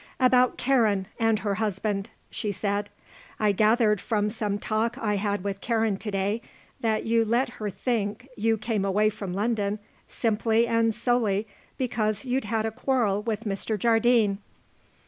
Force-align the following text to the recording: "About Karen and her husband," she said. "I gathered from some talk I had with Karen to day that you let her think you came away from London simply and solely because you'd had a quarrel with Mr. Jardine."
"About 0.19 0.57
Karen 0.57 1.05
and 1.19 1.37
her 1.37 1.53
husband," 1.61 2.09
she 2.31 2.51
said. 2.51 2.89
"I 3.39 3.51
gathered 3.51 4.01
from 4.01 4.29
some 4.29 4.57
talk 4.57 4.97
I 4.99 5.17
had 5.17 5.43
with 5.43 5.61
Karen 5.61 5.97
to 5.97 6.09
day 6.09 6.41
that 6.79 7.03
you 7.05 7.23
let 7.23 7.49
her 7.61 7.69
think 7.69 8.27
you 8.35 8.57
came 8.57 8.83
away 8.83 9.11
from 9.11 9.31
London 9.31 9.77
simply 10.07 10.65
and 10.65 10.95
solely 10.95 11.45
because 11.77 12.25
you'd 12.25 12.45
had 12.45 12.65
a 12.65 12.71
quarrel 12.71 13.21
with 13.21 13.41
Mr. 13.41 13.77
Jardine." 13.77 14.39